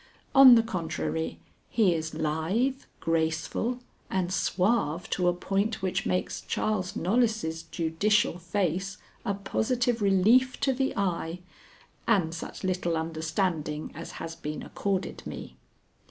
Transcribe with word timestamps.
On 0.33 0.55
the 0.55 0.63
contrary, 0.63 1.37
he 1.69 1.93
is 1.93 2.15
lithe, 2.15 2.81
graceful, 2.99 3.81
and 4.09 4.33
suave 4.33 5.07
to 5.11 5.27
a 5.27 5.33
point 5.35 5.83
which 5.83 6.07
makes 6.07 6.41
Charles 6.41 6.95
Knollys' 6.95 7.65
judicial 7.69 8.39
face 8.39 8.97
a 9.23 9.35
positive 9.35 10.01
relief 10.01 10.59
to 10.61 10.73
the 10.73 10.97
eye 10.97 11.37
and 12.07 12.33
such 12.33 12.63
little 12.63 12.97
understanding 12.97 13.91
as 13.93 14.13
has 14.13 14.35
been 14.35 14.63
accorded 14.63 15.21
me. 15.27 15.55